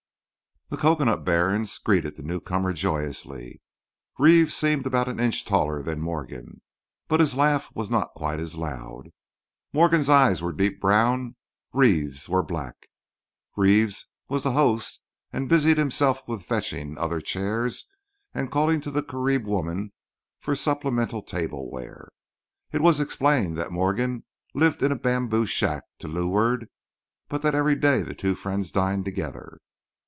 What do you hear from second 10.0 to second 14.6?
eyes were deep brown; Reeves's were black. Reeves was the